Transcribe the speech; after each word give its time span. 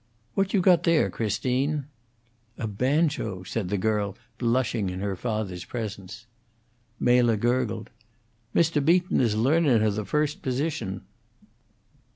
"What 0.33 0.51
you 0.51 0.61
got 0.61 0.81
there, 0.81 1.11
Christine?" 1.11 1.85
"A 2.57 2.65
banjo," 2.65 3.43
said 3.43 3.69
the 3.69 3.77
girl, 3.77 4.17
blushing 4.39 4.89
in 4.89 4.99
her 4.99 5.15
father's 5.15 5.63
presence. 5.63 6.25
Mela 6.99 7.37
gurgled. 7.37 7.91
"Mr. 8.55 8.83
Beaton 8.83 9.21
is 9.21 9.35
learnun' 9.35 9.79
her 9.81 9.91
the 9.91 10.03
first 10.03 10.41
position." 10.41 11.01